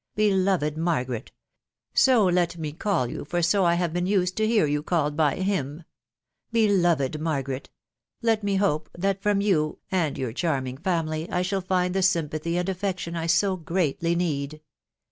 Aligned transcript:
Beloved 0.15 0.79
Margaret!.... 0.79 1.31
So 1.93 2.25
let 2.25 2.57
me 2.57 2.71
call 2.71 3.05
you, 3.05 3.23
for 3.23 3.43
so 3.43 3.65
have 3.65 3.91
I 3.91 3.93
been 3.93 4.07
used 4.07 4.35
to 4.37 4.47
hear 4.47 4.65
you 4.65 4.81
called 4.81 5.15
by 5.15 5.39
hoc!.... 5.39 5.85
Beloved 6.51 7.21
Margaret! 7.21 7.69
Let 8.23 8.41
me 8.43 8.55
hope 8.55 8.89
that 8.97 9.21
from 9.21 9.41
you, 9.41 9.77
and 9.91 10.17
your 10.17 10.33
charming 10.33 10.77
family, 10.77 11.29
I 11.29 11.43
shall 11.43 11.61
find 11.61 11.93
the 11.93 12.01
sympathy 12.01 12.57
and 12.57 12.67
affection 12.67 13.15
I 13.15 13.27
so 13.27 13.55
greatly 13.57 14.15
need. 14.15 14.61